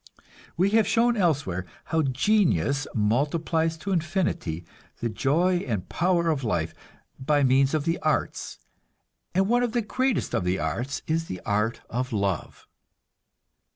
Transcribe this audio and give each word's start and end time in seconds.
We 0.57 0.71
have 0.71 0.87
shown 0.87 1.15
elsewhere 1.15 1.67
how 1.83 2.01
genius 2.01 2.87
multiplies 2.95 3.77
to 3.77 3.91
infinity 3.91 4.65
the 4.99 5.09
joy 5.09 5.57
and 5.57 5.87
power 5.89 6.29
of 6.31 6.43
life 6.43 6.73
by 7.19 7.43
means 7.43 7.75
of 7.75 7.85
the 7.85 7.99
arts; 7.99 8.57
and 9.35 9.47
one 9.47 9.61
of 9.61 9.73
the 9.73 9.83
greatest 9.83 10.33
of 10.33 10.43
the 10.43 10.57
arts 10.57 11.03
is 11.05 11.25
the 11.25 11.39
art 11.45 11.81
of 11.87 12.11
love. 12.11 12.67